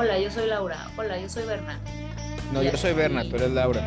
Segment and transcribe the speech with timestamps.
[0.00, 0.90] Hola, yo soy Laura.
[0.96, 1.78] Hola, yo soy Berna.
[2.54, 3.86] No, yo soy Berna, tú eres Laura.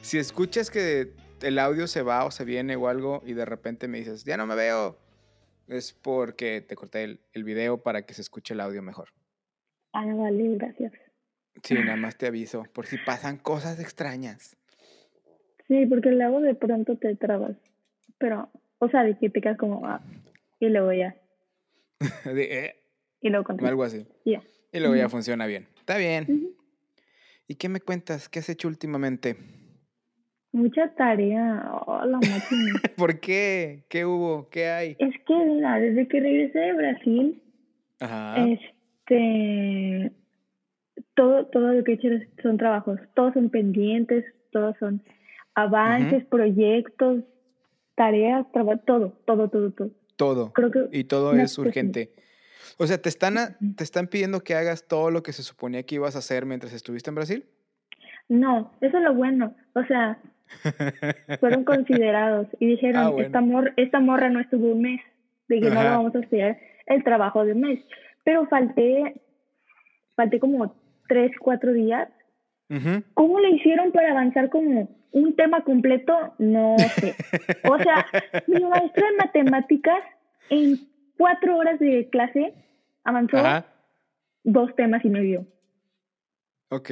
[0.00, 1.12] si escuchas que
[1.42, 4.38] el audio se va o se viene o algo y de repente me dices, ya
[4.38, 4.98] no me veo,
[5.68, 9.10] es porque te corté el, el video para que se escuche el audio mejor.
[9.92, 10.94] Ah, vale, gracias.
[11.62, 14.56] Sí, nada más te aviso, por si pasan cosas extrañas.
[15.68, 17.56] Sí, porque luego de pronto te trabas.
[18.18, 20.00] Pero, o sea, de que te quedas como, ah,
[20.60, 21.16] y luego ya.
[22.24, 22.74] De, eh,
[23.20, 23.70] Y luego continúa.
[23.70, 24.06] algo así.
[24.24, 24.42] Ya.
[24.72, 25.66] Y luego ya funciona bien.
[25.78, 26.50] Está bien.
[27.46, 28.28] ¿Y qué me cuentas?
[28.28, 29.36] ¿Qué has hecho últimamente?
[30.52, 31.70] Mucha tarea.
[31.86, 32.80] Oh, la máquina.
[32.96, 33.84] ¿Por qué?
[33.88, 34.48] ¿Qué hubo?
[34.50, 34.96] ¿Qué hay?
[34.98, 37.42] es que, mira, desde que regresé de Brasil,
[38.00, 38.46] Ajá.
[38.48, 40.12] este,
[41.14, 42.08] todo, todo lo que he hecho
[42.42, 43.00] son trabajos.
[43.14, 45.02] Todos son pendientes, todos son
[45.54, 47.22] avances, proyectos,
[47.94, 49.90] tareas, traba- todo, todo, todo, todo.
[50.16, 50.52] Todo.
[50.52, 52.12] Creo que Y todo es urgente.
[52.78, 53.56] O sea, ¿te están, a-.
[53.76, 56.72] ¿te están pidiendo que hagas todo lo que se suponía que ibas a hacer mientras
[56.72, 57.44] estuviste en Brasil?
[58.28, 59.54] No, eso es lo bueno.
[59.74, 60.18] O sea,
[61.40, 63.26] fueron considerados y dijeron, Ah, bueno.
[63.26, 65.00] esta, mor esta morra no estuvo un mes,
[65.48, 65.90] de que no Ajá.
[65.96, 67.80] vamos a hacer el trabajo de un mes.
[68.24, 69.20] Pero falté,
[70.16, 70.74] falté como
[71.08, 72.08] tres, cuatro días.
[73.14, 76.34] ¿Cómo le hicieron para avanzar como un tema completo?
[76.38, 77.14] No sé.
[77.64, 78.06] O sea,
[78.46, 80.00] mi maestra de matemáticas
[80.50, 80.78] en
[81.16, 82.54] cuatro horas de clase
[83.04, 83.66] avanzó Ajá.
[84.42, 85.46] dos temas y medio.
[86.70, 86.90] Ok.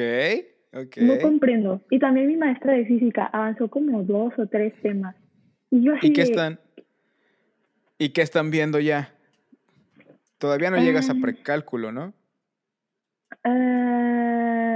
[0.74, 0.96] Ok.
[0.98, 1.82] No comprendo.
[1.90, 5.16] Y también mi maestra de física avanzó como dos o tres temas.
[5.70, 6.60] Y yo así ¿Y qué de, están?
[7.98, 9.12] ¿Y qué están viendo ya?
[10.38, 11.16] Todavía no llegas a Ah.
[11.20, 12.12] precálculo, ¿no?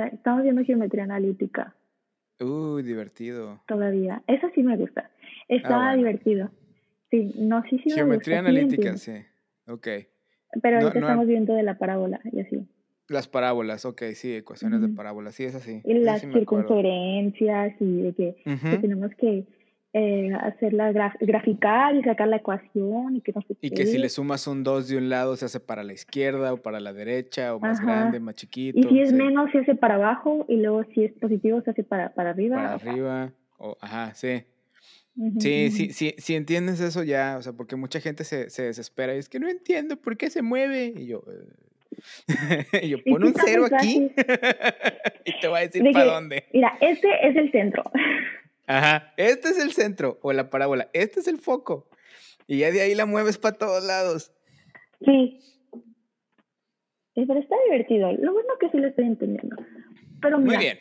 [0.07, 1.75] "Ah, estamos viendo geometría analítica
[2.41, 3.61] Uy, divertido.
[3.67, 4.23] todavía.
[4.27, 5.11] Eso sí me gusta.
[5.49, 5.97] Estaba Ah, bueno.
[5.99, 6.51] divertido.
[7.11, 8.99] Sí, no, sí, sí me Geometría gusta, sí analítica, entiendo.
[8.99, 9.73] sí.
[9.73, 9.89] Ok.
[10.63, 12.67] Pero ahorita no- estamos viendo de la parábola y así.
[13.09, 15.81] Las parábolas, ok, sí, ecuaciones de parábolas, sí, es así.
[15.85, 18.37] Y las sí circunferencias y de que,
[18.81, 19.45] tenemos que
[19.99, 23.97] eh, hacerla graf- graficar y sacar la ecuación y que no sé Y que si
[23.97, 26.93] le sumas un 2 de un lado se hace para la izquierda o para la
[26.93, 27.87] derecha o más Ajá.
[27.87, 28.79] grande, más chiquito.
[28.79, 31.71] Y si es sí, menos, se hace para abajo y luego si es positivo, se
[31.71, 32.57] hace para, para arriba.
[32.57, 33.33] Para arriba.
[33.59, 34.45] O, ajá, sí.
[35.39, 39.15] Sí, sí, sí, si entiendes eso ya, o sea, porque mucha gente se, se desespera
[39.15, 40.93] y es que no entiendo por qué se mueve.
[40.95, 41.23] Y yo,
[42.29, 44.11] eh, y yo Y pon un cero aquí
[45.25, 46.45] y te voy a decir De para que- dónde.
[46.53, 47.83] Mira, este es el centro.
[48.67, 51.89] Ajá, este es el centro o la parábola, este es el foco.
[52.47, 54.33] Y ya de ahí la mueves para todos lados.
[55.05, 55.41] Sí.
[57.15, 58.13] Eh, Pero está divertido.
[58.13, 59.57] Lo bueno que sí lo estoy entendiendo.
[60.21, 60.79] Pero Muy mira, bien.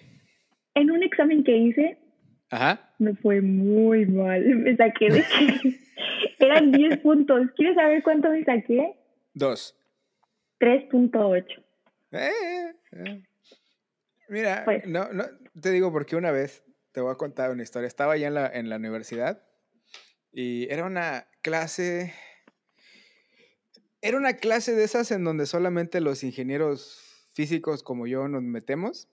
[0.75, 1.97] en un examen que hice,
[2.49, 2.93] Ajá.
[2.99, 4.43] me fue muy mal.
[4.55, 5.79] Me saqué de que
[6.45, 7.47] eran 10 puntos.
[7.55, 8.95] ¿Quieres saber cuánto me saqué?
[9.33, 9.77] Dos.
[10.59, 11.45] 3.8.
[12.11, 12.29] Eh,
[12.93, 13.23] eh.
[14.29, 14.85] Mira, Pues.
[14.87, 15.25] no, no,
[15.61, 16.63] te digo porque una vez
[16.95, 17.87] te voy a contar una historia.
[17.87, 19.43] Estaba allá en la, en la universidad
[20.31, 22.13] y era una clase.
[24.01, 29.09] Era una clase de esas en donde solamente los ingenieros físicos como yo nos metemos.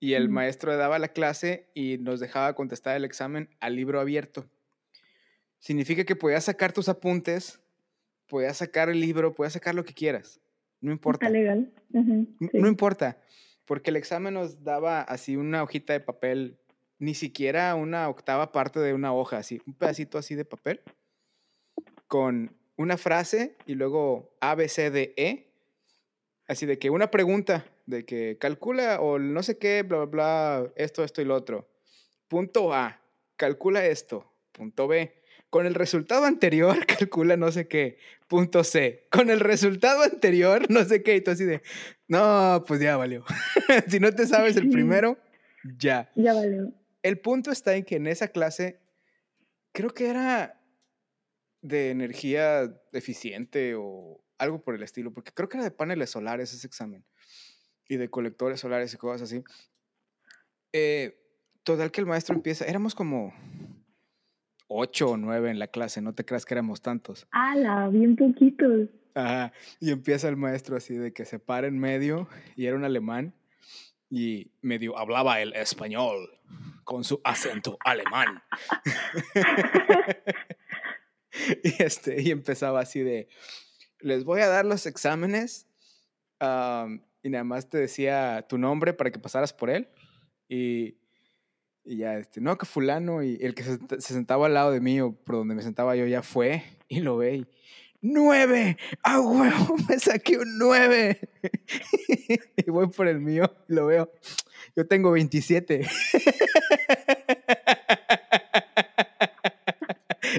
[0.00, 0.32] Y el Ujú.
[0.32, 4.50] maestro daba la clase y nos dejaba contestar el examen al libro abierto.
[5.60, 7.60] Significa que podías sacar tus apuntes,
[8.26, 10.40] podías sacar el libro, podías sacar lo que quieras.
[10.80, 11.26] No importa.
[11.26, 11.72] Está legal.
[11.92, 12.58] Ujú, N- sí.
[12.58, 13.20] No importa,
[13.66, 16.58] porque el examen nos daba así una hojita de papel,
[16.98, 20.80] ni siquiera una octava parte de una hoja, así, un pedacito así de papel,
[22.06, 25.52] con una frase y luego A, B, C, D, E,
[26.46, 30.72] así de que una pregunta, de que calcula o no sé qué, bla, bla, bla,
[30.76, 31.68] esto, esto y lo otro.
[32.28, 33.00] Punto A,
[33.36, 34.30] calcula esto.
[34.52, 35.14] Punto B,
[35.50, 37.98] con el resultado anterior, calcula no sé qué.
[38.26, 41.16] Punto C, con el resultado anterior, no sé qué.
[41.16, 41.62] Y tú así de,
[42.08, 43.24] no, pues ya valió.
[43.88, 45.16] si no te sabes el primero,
[45.78, 46.10] ya.
[46.14, 46.72] Ya valió.
[47.02, 48.80] El punto está en que en esa clase,
[49.72, 50.60] creo que era
[51.62, 56.52] de energía eficiente o algo por el estilo, porque creo que era de paneles solares
[56.52, 57.04] ese examen
[57.88, 59.42] y de colectores solares y cosas así.
[60.72, 61.20] Eh,
[61.62, 63.32] total que el maestro empieza, éramos como
[64.68, 67.26] ocho o nueve en la clase, no te creas que éramos tantos.
[67.30, 67.88] ¡Hala!
[67.88, 68.88] Bien poquitos.
[69.14, 72.84] Ajá, y empieza el maestro así de que se para en medio y era un
[72.84, 73.34] alemán
[74.10, 76.38] y medio hablaba el español
[76.84, 78.42] con su acento alemán.
[81.62, 83.28] y, este, y empezaba así de,
[84.00, 85.66] les voy a dar los exámenes
[86.40, 89.88] y nada más te decía tu nombre para que pasaras por él
[90.48, 90.96] y,
[91.84, 94.80] Y ya, este, no, que fulano y el que se, se sentaba al lado de
[94.80, 97.46] mí o por donde me sentaba yo ya fue y lo ve
[98.00, 98.76] ¡Nueve!
[99.02, 99.76] ¡Ah, huevo!
[99.88, 101.18] Me saqué un nueve.
[102.56, 104.12] y voy por el mío y lo veo.
[104.76, 105.86] Yo tengo 27.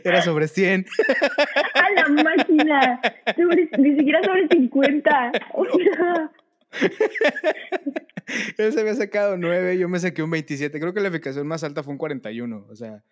[0.04, 0.86] Era sobre 100.
[1.74, 3.02] ¡A la máquina!
[3.36, 5.32] Sobre- ni siquiera sobre 50.
[5.54, 6.32] O sea,
[8.58, 10.80] Él se había sacado 9, yo me saqué un 27.
[10.80, 12.66] Creo que la eficacia más alta fue un 41.
[12.70, 13.04] O sea,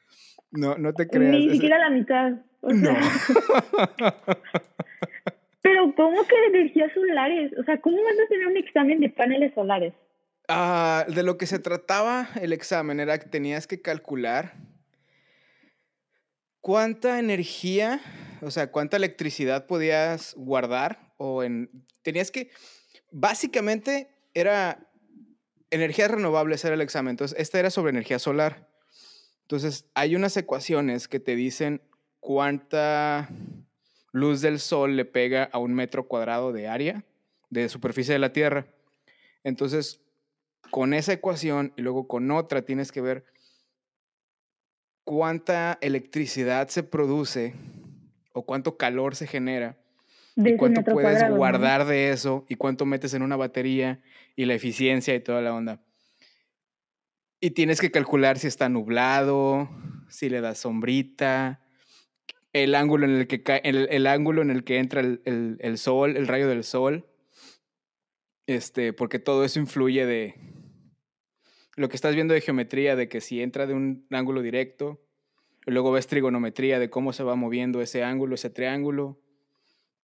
[0.51, 1.31] no, no te creas.
[1.31, 2.33] ni siquiera la mitad.
[2.61, 2.97] O sea, No.
[5.61, 7.51] Pero ¿cómo que de energías solares?
[7.59, 9.93] O sea, ¿cómo vas a tener un examen de paneles solares?
[10.47, 14.53] Ah, de lo que se trataba el examen era que tenías que calcular
[16.61, 17.99] cuánta energía,
[18.41, 21.69] o sea, cuánta electricidad podías guardar o en
[22.01, 22.49] tenías que
[23.11, 24.86] básicamente era
[25.71, 27.11] energías renovables era el examen.
[27.11, 28.69] Entonces, esta era sobre energía solar.
[29.41, 31.81] Entonces, hay unas ecuaciones que te dicen
[32.19, 33.29] cuánta
[34.11, 37.05] luz del sol le pega a un metro cuadrado de área
[37.49, 38.67] de superficie de la Tierra.
[39.43, 40.01] Entonces,
[40.71, 43.25] con esa ecuación y luego con otra tienes que ver
[45.03, 47.53] cuánta electricidad se produce
[48.33, 49.77] o cuánto calor se genera
[50.37, 51.37] De y cuánto puedes cuadrado, ¿no?
[51.37, 54.01] guardar de eso y cuánto metes en una batería
[54.35, 55.81] y la eficiencia y toda la onda.
[57.41, 59.67] Y tienes que calcular si está nublado,
[60.09, 61.59] si le da sombrita,
[62.53, 65.57] el ángulo en el que cae, el, el ángulo en el que entra el, el-
[65.59, 67.07] el sol, el rayo del sol.
[68.45, 70.35] Este, porque todo eso influye de
[71.75, 75.03] lo que estás viendo de geometría, de que si entra de un ángulo directo,
[75.65, 79.19] luego ves trigonometría de cómo se va moviendo ese ángulo, ese triángulo,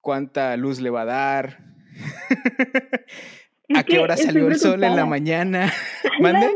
[0.03, 1.59] cuánta luz le va a dar,
[3.73, 5.71] a qué hora salió el sol en la mañana.
[6.19, 6.47] ¿Mande?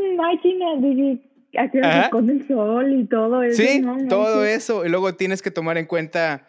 [1.51, 3.63] Que a qué hora esconde el sol y todo eso.
[3.63, 4.85] Sí, no todo eso.
[4.85, 6.47] Y luego tienes que tomar en cuenta,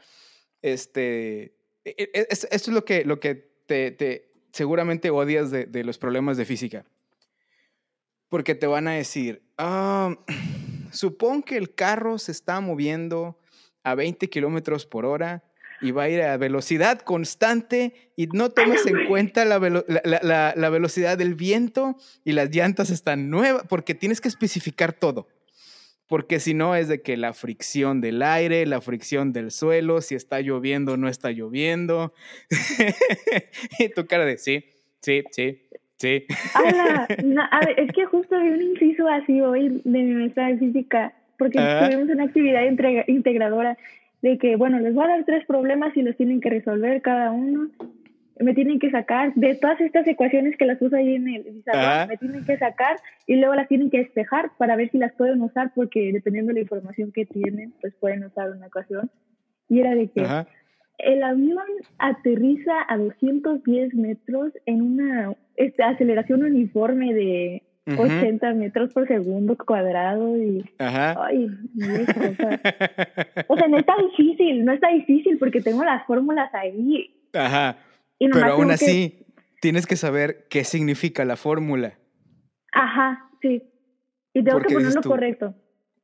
[0.60, 1.54] este,
[1.84, 3.36] e- e- es- esto es lo que, lo que
[3.66, 6.84] te, te- seguramente odias de, de los problemas de física.
[8.28, 10.16] Porque te van a decir, ah,
[10.92, 13.38] supón que el carro se está moviendo
[13.84, 15.44] a 20 kilómetros por hora
[15.80, 20.20] y va a ir a velocidad constante y no tomes en cuenta la, velo- la-
[20.22, 25.28] la- la- velocidad del viento y las llantas están nuevas, porque tienes que especificar todo.
[26.08, 30.14] Porque si no es de que la fricción del aire, la fricción del suelo, si
[30.14, 32.14] está lloviendo o no está lloviendo.
[33.78, 34.64] y tu cara de sí,
[35.02, 35.62] sí, sí,
[35.96, 36.24] sí.
[36.54, 40.48] Ala, na- a ver, es que justo vi un inciso así hoy de mi maestra
[40.48, 41.86] de física, porque Ajá.
[41.90, 43.76] tuvimos una actividad integra- integradora
[44.22, 47.30] de que, bueno, les voy a dar tres problemas y los tienen que resolver cada
[47.30, 47.68] uno.
[48.40, 51.82] Me tienen que sacar de todas estas ecuaciones que las puse ahí en el pizarrón,
[51.82, 52.06] Ajá.
[52.06, 55.42] me tienen que sacar y luego las tienen que despejar para ver si las pueden
[55.42, 59.10] usar, porque dependiendo de la información que tienen, pues pueden usar una ecuación.
[59.68, 60.46] Y era de que Ajá.
[60.98, 61.66] el avión
[61.98, 67.62] aterriza a 210 metros en una este, aceleración uniforme de
[67.94, 68.02] Ujú.
[68.02, 71.16] 80 metros por segundo cuadrado y Ajá.
[71.24, 72.60] ay viejo, o, sea,
[73.48, 77.78] o sea, no está difícil no está difícil porque tengo las fórmulas ahí Ajá.
[78.18, 79.26] y Pero aún que- así,
[79.60, 81.94] tienes que saber qué significa la fórmula.
[82.72, 83.62] ajá sí
[84.34, 85.54] y tengo Porque que ponerlo correcto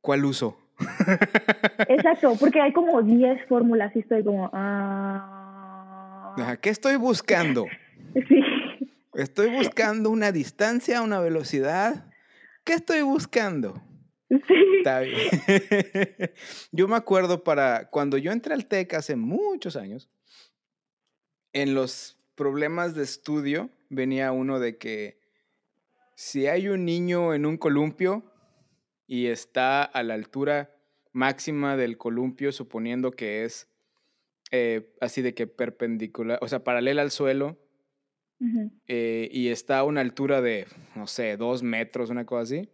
[0.01, 0.59] ¿Cuál uso?
[1.89, 6.57] exacto porque hay como 10 fórmulas y estoy como ah Ajá.
[6.57, 7.67] ¿Qué estoy buscando?
[8.29, 8.41] sí
[9.15, 12.11] Estoy buscando una distancia, una velocidad.
[12.65, 13.81] ¿Qué estoy buscando?
[14.29, 15.31] sí Está bien.
[16.73, 20.11] yo me acuerdo para cuando yo entré al TEC hace muchos años,
[21.53, 25.21] en los problemas de estudio venía uno de que
[26.17, 28.25] si hay un niño en un columpio
[29.07, 30.75] y está a la altura
[31.13, 33.69] máxima del columpio, suponiendo que es
[34.51, 37.64] eh, así de que perpendicular, o sea, paralela al suelo,
[38.89, 42.69] Eh, y está a una altura de, no sé, dos metros, una cosa así,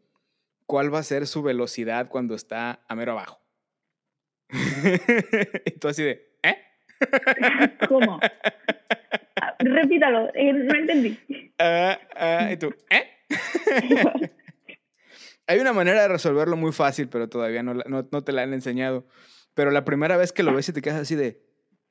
[0.66, 3.40] ¿cuál va a ser su velocidad cuando está a mero abajo?
[5.66, 6.56] y tú así de, ¿eh?
[7.88, 8.20] ¿Cómo?
[9.40, 11.18] Ah, Repítalo, eh, no entendí.
[11.58, 13.06] Ah, ah, y tú, ¿eh?
[15.46, 18.52] Hay una manera de resolverlo muy fácil, pero todavía no, no, no te la han
[18.52, 19.06] enseñado.
[19.54, 21.42] Pero la primera vez que lo ves y te quedas así de,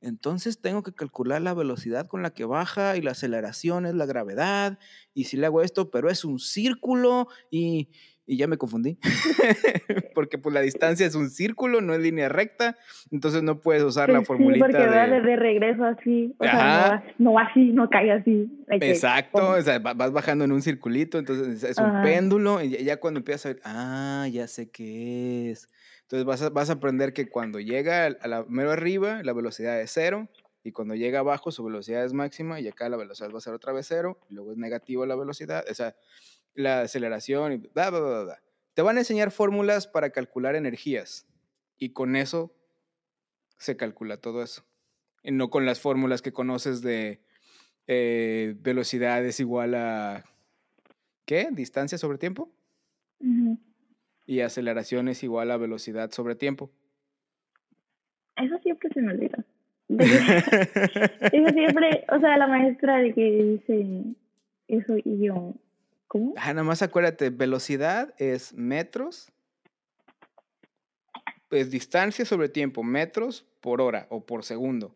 [0.01, 4.05] entonces tengo que calcular la velocidad con la que baja y la aceleración es la
[4.05, 4.79] gravedad,
[5.13, 7.89] y si le hago esto, pero es un círculo, y,
[8.25, 8.97] y ya me confundí.
[10.15, 12.77] porque pues la distancia es un círculo, no es línea recta,
[13.11, 15.21] entonces no puedes usar la Pues formulita Sí, porque de...
[15.21, 16.35] de regreso así.
[16.39, 18.49] O sea, no, va- no así, no cae así.
[18.69, 22.03] Hay que- Exacto, o sea, va- vas bajando en un circulito, entonces es un Ajá.
[22.03, 25.67] péndulo, y ya- ya cuando empiezas a ver, ah, ya sé qué es.
[26.09, 29.79] Entonces vas a, vas a aprender que cuando llega a la mero arriba, la velocidad
[29.79, 30.27] es cero,
[30.63, 33.53] y cuando llega abajo, su velocidad es máxima, y acá la velocidad va a ser
[33.53, 35.95] otra vez cero, y luego es negativo la velocidad, o sea,
[36.55, 38.43] la aceleración, y bla, bla, bla, bla.
[38.73, 41.27] Te van a enseñar fórmulas para calcular energías,
[41.77, 42.55] y con eso
[43.59, 44.65] se calcula todo eso.
[45.21, 47.21] Y no con las fórmulas que conoces de
[47.85, 50.25] eh, velocidad es igual a,
[51.25, 51.49] ¿qué?
[51.51, 52.51] Distancia sobre tiempo.
[53.19, 53.59] Ujú.
[54.29, 56.69] Y aceleración es igual a velocidad sobre tiempo.
[58.35, 59.43] Eso siempre se me olvida.
[59.87, 64.03] Eso siempre, o sea, la maestra de que dice
[64.67, 65.55] eso y yo,
[66.07, 66.35] ¿cómo?
[66.37, 69.31] Ah, nada más acuérdate, velocidad es metros,
[71.49, 74.93] es distancia sobre tiempo, metros por hora o por segundo.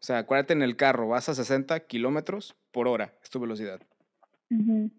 [0.00, 3.80] O sea, acuérdate en el carro, vas a 60 kilómetros por hora, es tu velocidad.
[4.50, 4.90] Ujú.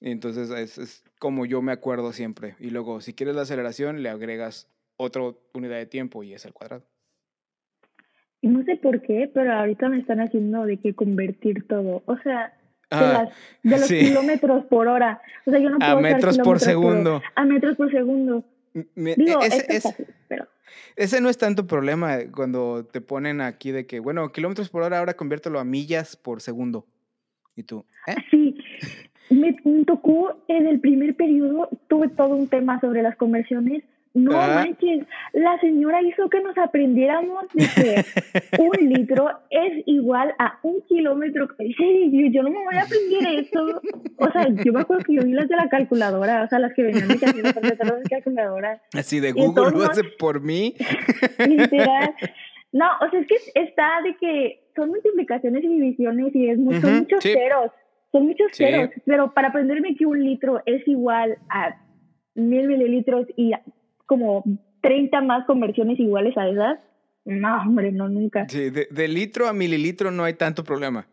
[0.00, 2.54] Y entonces es, es como yo me acuerdo siempre.
[2.60, 5.22] Y luego, si quieres la aceleración, le agregas otra
[5.54, 6.84] unidad de tiempo y es el cuadrado.
[8.40, 12.02] Y no sé por qué, pero ahorita me están haciendo de que convertir todo.
[12.06, 12.56] O sea,
[12.90, 13.98] de, Ah, las, de los sí.
[14.00, 15.20] kilómetros por hora.
[15.44, 17.22] O sea, yo no a puedo usar metros por segundo.
[17.34, 18.44] A metros por segundo.
[18.94, 20.46] Me- Digo, ese- esto es fácil, pero...
[20.96, 24.82] Ese no es tanto problema eh, cuando te ponen aquí de que, bueno, kilómetros por
[24.82, 26.86] hora, ahora conviértelo a millas por segundo.
[27.56, 28.14] Y tú, ¿eh?
[28.30, 28.56] Sí,
[29.30, 29.54] me,
[29.84, 33.82] tocó en el primer periodo, tuve todo un tema sobre las conversiones.
[34.14, 34.54] No Ajá.
[34.64, 38.04] manches, la señora hizo que nos aprendiéramos de que
[38.58, 41.46] un litro es igual a un kilómetro.
[41.58, 43.80] Yo, yo no me voy a aprender eso.
[44.16, 46.72] O sea, yo me acuerdo que yo vi las de la calculadora, o sea, las
[46.72, 47.54] que venían de que hacían las
[48.02, 48.80] de calculadora.
[48.94, 50.74] Así de Google lo hace por mí.
[51.46, 52.14] Literal.
[52.72, 56.72] No, o sea, es que está de que son multiplicaciones y divisiones y es mu-
[56.80, 57.32] son Ujú, muchos sí.
[57.34, 57.70] ceros.
[58.12, 58.64] Son muchos Sí.
[58.64, 58.90] ceros.
[59.04, 61.76] Pero para aprenderme que un litro es igual a
[62.34, 63.52] mil mililitros y
[64.06, 64.42] como
[64.80, 66.78] 30 más conversiones iguales a esas,
[67.24, 68.46] no, hombre, no, nunca.
[68.48, 71.06] Sí, de, de litro a mililitro no hay tanto problema.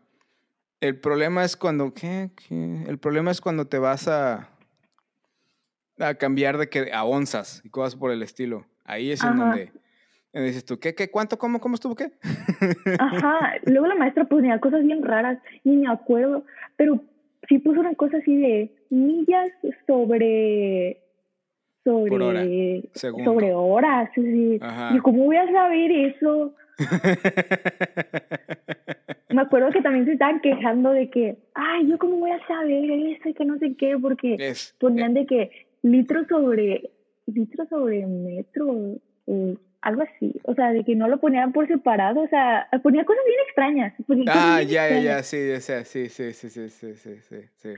[0.80, 2.30] El problema es cuando, ¿qué?
[2.48, 2.84] ¿Qué?
[2.86, 4.48] El problema es cuando te vas a,
[5.98, 8.66] a cambiar de que a onzas y cosas por el estilo.
[8.84, 9.72] Ahí es en donde,
[10.36, 12.10] donde dices tú, ¿qué, qué, cuánto, cómo, cómo estuvo, qué?
[12.98, 13.54] Ajá.
[13.64, 16.44] Luego la maestra ponía cosas bien raras, ni me acuerdo,
[16.76, 17.02] pero
[17.48, 19.48] sí puso una cosa así de millas
[19.86, 21.00] sobre
[21.84, 22.44] sobre Por hora,
[22.94, 24.10] sobre horas.
[24.14, 24.58] sí.
[24.60, 24.94] Ajá.
[24.94, 26.54] ¿Y cómo voy a saber eso?
[29.30, 32.90] Me acuerdo que también se estaban quejando de que, ay, yo cómo voy a saber
[32.90, 35.50] eso y que no sé qué, porque Es, ponían de que
[35.82, 36.90] litro sobre
[37.26, 38.96] litro sobre metro
[39.86, 43.22] algo así, o sea, de que no lo ponían por separado, o sea, ponía cosas
[43.24, 43.94] bien extrañas.
[44.28, 47.36] Ah, bien ya, ya, ya, sí, o sea, sí, sí, sí, sí, sí, sí, sí,
[47.54, 47.68] sí.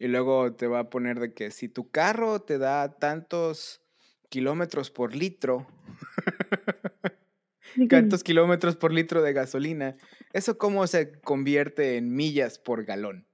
[0.00, 3.80] Y luego te va a poner de que si tu carro te da tantos
[4.28, 5.68] kilómetros por litro,
[7.88, 9.94] tantos kilómetros por litro de gasolina,
[10.32, 13.24] ¿eso cómo se convierte en millas por galón?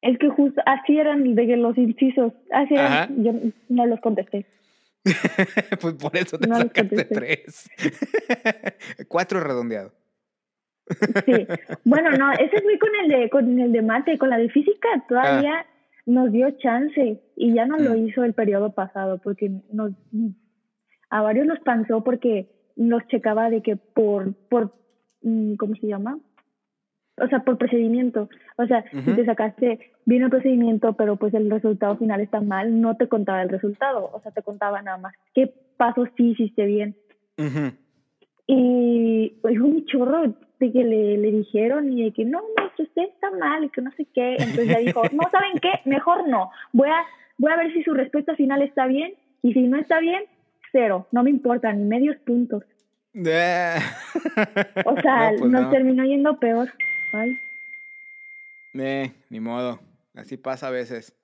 [0.00, 3.32] Es que justo así eran de que los incisos, así eran, yo
[3.68, 4.46] no los contesté.
[5.80, 7.70] pues por eso te No sacaste tres.
[9.08, 9.92] Cuatro redondeado.
[11.24, 11.46] Sí.
[11.84, 14.88] Bueno, no, ese fue con el de con el de mate, con la de física
[15.08, 15.66] todavía
[16.06, 17.94] nos dio chance y ya no lo Ah.
[17.96, 18.06] Mm.
[18.06, 19.92] hizo el periodo pasado porque nos
[21.10, 24.74] a varios los pasó porque nos checaba de que por por
[25.22, 26.18] mm, ¿cómo se llama?
[27.20, 28.28] O sea, por procedimiento.
[28.56, 32.80] O sea, si te sacaste bien el procedimiento, pero pues el resultado final está mal,
[32.80, 34.10] no te contaba el resultado.
[34.12, 36.96] O sea, te contaba nada más qué pasos sí hiciste bien.
[37.38, 37.72] Ujú.
[38.46, 43.02] Y pues un chorro de que le, le dijeron y de que no, maestro, usted
[43.02, 44.32] está mal y que no sé qué.
[44.38, 45.70] Entonces ya dijo, no, ¿saben qué?
[45.88, 46.50] Mejor no.
[46.72, 47.04] Voy a,
[47.38, 50.22] voy a ver si su respuesta final está bien y si no está bien,
[50.72, 51.06] cero.
[51.12, 52.64] No me importa, ni medios puntos.
[54.84, 55.70] O sea, No, pues nos no.
[55.70, 56.68] terminó yendo peor.
[57.16, 57.38] Ay,
[58.74, 59.78] Eh, ni modo.
[60.14, 61.14] Así pasa a veces.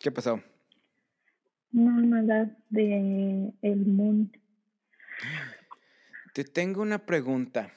[0.00, 0.42] ¿Qué pasó?
[1.70, 4.32] no, nada de el moon.
[6.34, 7.70] Te tengo una pregunta.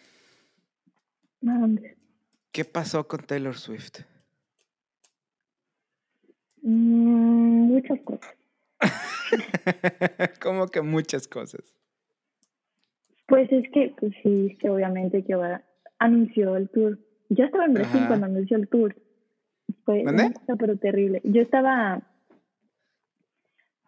[2.51, 3.99] ¿Qué pasó con Taylor Swift?
[6.63, 8.35] Mm, muchas cosas.
[10.41, 11.61] Como que muchas cosas.
[13.27, 15.63] Pues es que, pues sí, es que obviamente que ahora
[15.99, 16.99] anunció el tour.
[17.29, 18.07] Yo estaba en Brasil Ajá.
[18.07, 18.95] cuando anunció el tour.
[19.85, 20.25] Fue ¿Mande?
[20.25, 21.21] una cosa pero terrible.
[21.23, 22.01] Yo estaba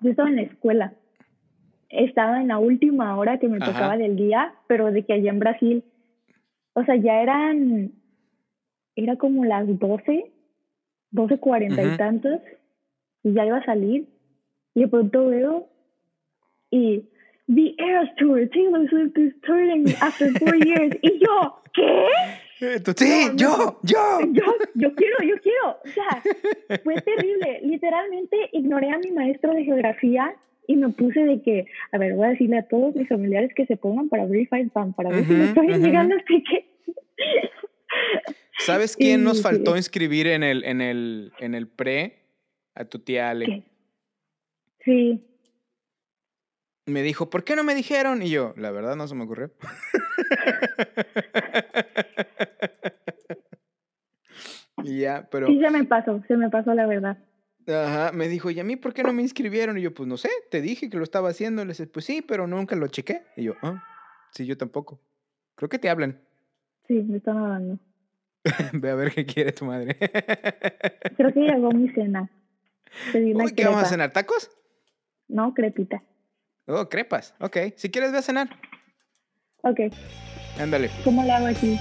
[0.01, 0.93] yo estaba en la escuela.
[1.89, 3.71] Estaba en la última hora que me Ajá.
[3.71, 5.83] tocaba del día, pero de que allá en Brasil,
[6.73, 7.91] o sea, ya eran,
[8.95, 10.31] era como las 12,
[11.11, 11.91] 12, 40 Ujú.
[11.93, 12.41] y tantos,
[13.23, 14.07] y ya iba a salir,
[14.73, 15.67] y de pronto veo,
[16.71, 17.05] y
[17.53, 22.79] The Eras Tour, Taylor Swift is touring after four years, y yo, ¿qué?
[22.79, 24.19] Tú, sí, No, no, yo, yo.
[24.31, 24.43] Yo,
[24.75, 25.77] yo quiero, yo quiero.
[25.83, 27.59] O sea, fue terrible.
[27.63, 30.35] Literalmente ignoré a mi maestro de geografía
[30.67, 33.65] y me puse de que, a ver, voy a decirle a todos mis familiares que
[33.65, 36.65] se pongan para Verify Fan, para ver si me estoy llegando al ticket.
[38.59, 42.19] ¿Sabes quién nos faltó inscribir en el, en el, en el pre?
[42.75, 43.45] A tu tía Ale.
[43.45, 43.63] ¿Qué?
[44.85, 45.30] Sí.
[46.85, 48.21] Me dijo, ¿por qué no me dijeron?
[48.23, 49.51] Y yo, la verdad no se me ocurrió.
[54.83, 57.17] y ya, pero, Sí, se me pasó, se me pasó la verdad.
[57.67, 59.77] ajá, me dijo, ¿y a mí por qué no me inscribieron?
[59.77, 61.63] Y yo, pues no sé, te dije que lo estaba haciendo.
[61.63, 63.23] Le dije, pues sí, pero nunca lo chequé.
[63.35, 63.83] Y yo, ah,
[64.31, 64.99] sí, yo tampoco.
[65.55, 66.19] Creo que te hablan.
[66.87, 67.77] Sí, me están hablando.
[68.73, 69.95] Ve a ver qué quiere tu madre.
[71.15, 72.27] Creo que llegó mi cena.
[73.13, 74.11] Pedí Uy, ¿Qué vamos a cenar?
[74.11, 74.49] ¿Tacos?
[75.27, 76.01] No, crepita.
[76.73, 77.33] Oh, crepas.
[77.39, 77.57] Ok.
[77.75, 78.49] Si quieres, ve a cenar.
[79.63, 79.79] Ok,
[80.59, 80.89] Ándale.
[81.03, 81.77] ¿cómo le hago aquí?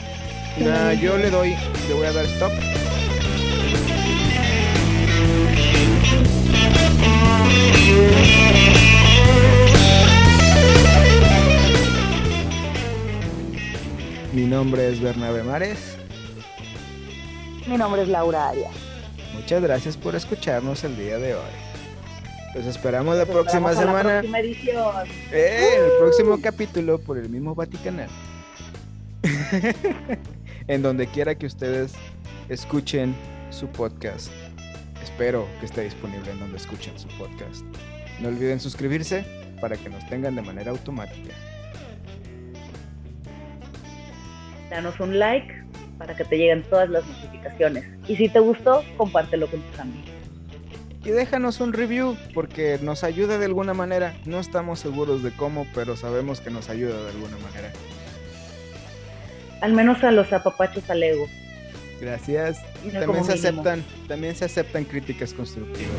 [1.00, 1.54] Yo le doy,
[1.88, 2.52] le voy a dar stop.
[14.32, 15.97] Mi nombre es Bernabé Mares.
[17.66, 18.73] Mi nombre es Laura Arias.
[19.35, 21.70] Muchas gracias por escucharnos el día de hoy.
[22.54, 24.11] Los esperamos la Nos próxima esperamos a la semana.
[24.21, 25.09] próxima edición.
[25.33, 28.09] Eh, el próximo capítulo por el mismo Vaticanal.
[30.66, 31.92] en donde quiera que ustedes
[32.49, 33.14] escuchen
[33.50, 34.30] su podcast.
[35.02, 37.64] Espero que esté disponible en donde escuchen su podcast.
[38.21, 39.25] No olviden suscribirse
[39.61, 41.35] para que nos tengan de manera automática.
[44.71, 45.52] Danos un like
[45.99, 47.85] para que te lleguen todas las notificaciones.
[48.09, 50.19] Y si te gustó, compártelo con tus amigos.
[51.05, 54.15] Y déjanos un review porque nos ayuda de alguna manera.
[54.27, 57.73] No estamos seguros de cómo, pero sabemos que nos ayuda de alguna manera.
[59.63, 61.27] Al menos a los apapachos al ego.
[62.01, 62.59] Gracias.
[62.93, 63.61] También se mínimo.
[63.61, 65.91] aceptan, también se aceptan críticas constructivas.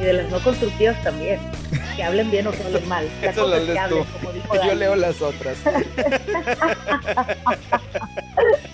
[0.00, 1.40] Y de las no constructivas también.
[1.96, 3.08] Que hablen bien o que hablen mal.
[3.22, 3.96] La eso lo lees tú.
[4.54, 4.74] Yo Dani.
[4.76, 5.56] leo las otras.